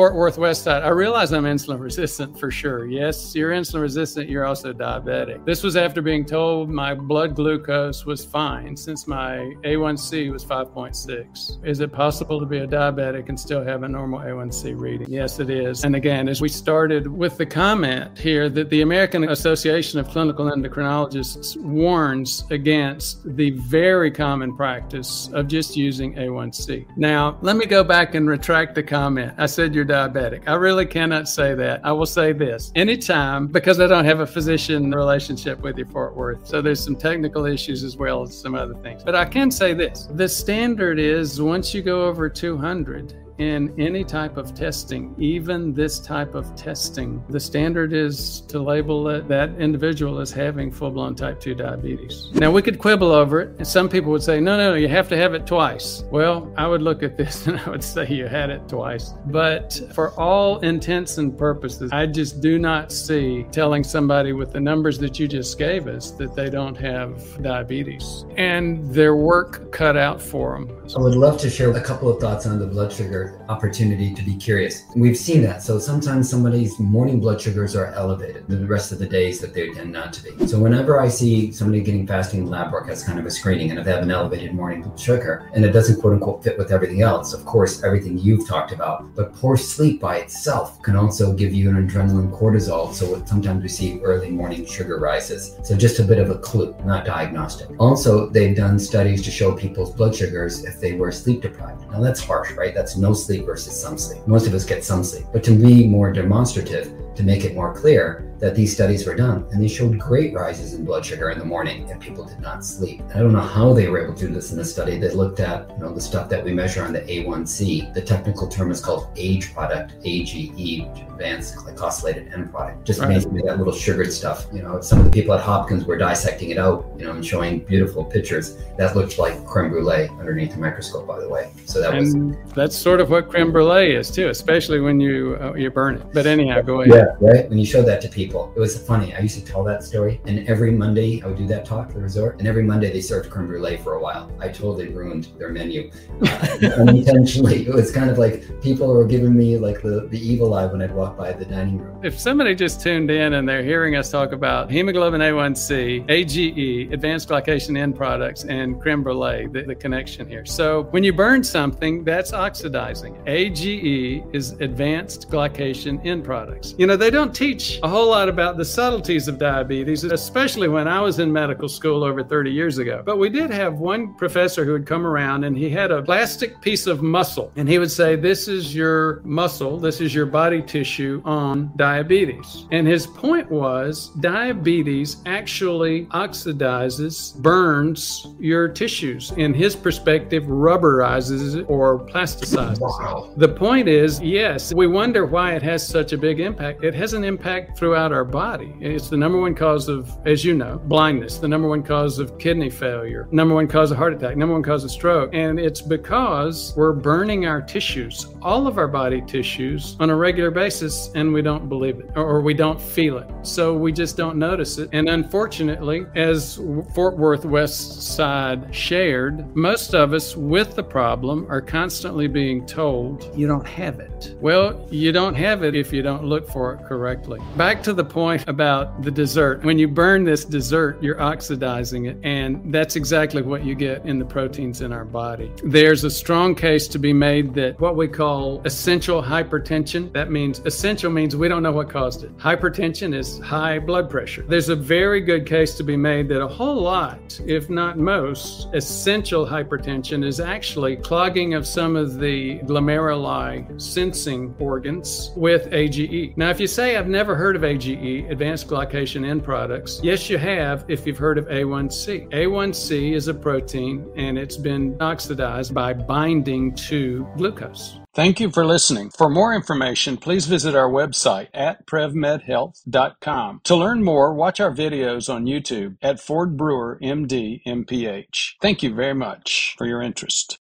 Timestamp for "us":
65.86-66.10, 104.54-104.64, 153.96-154.10, 220.12-220.36